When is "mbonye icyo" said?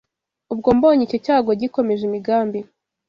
0.77-1.17